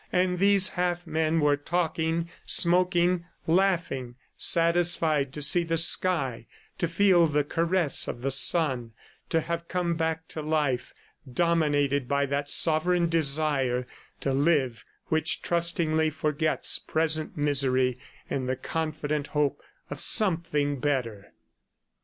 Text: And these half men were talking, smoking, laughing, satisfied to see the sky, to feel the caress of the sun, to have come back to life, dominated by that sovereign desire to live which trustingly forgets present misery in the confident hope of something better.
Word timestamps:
And 0.11 0.39
these 0.39 0.69
half 0.69 1.05
men 1.05 1.39
were 1.39 1.55
talking, 1.55 2.27
smoking, 2.43 3.27
laughing, 3.45 4.15
satisfied 4.35 5.31
to 5.33 5.43
see 5.43 5.61
the 5.63 5.77
sky, 5.77 6.47
to 6.79 6.87
feel 6.87 7.27
the 7.27 7.43
caress 7.43 8.07
of 8.07 8.23
the 8.23 8.31
sun, 8.31 8.93
to 9.29 9.41
have 9.41 9.67
come 9.67 9.93
back 9.95 10.27
to 10.29 10.41
life, 10.41 10.91
dominated 11.31 12.07
by 12.07 12.25
that 12.25 12.49
sovereign 12.49 13.09
desire 13.09 13.85
to 14.21 14.33
live 14.33 14.83
which 15.09 15.43
trustingly 15.43 16.09
forgets 16.09 16.79
present 16.79 17.37
misery 17.37 17.99
in 18.27 18.47
the 18.47 18.55
confident 18.55 19.27
hope 19.27 19.61
of 19.91 20.01
something 20.01 20.79
better. 20.79 21.31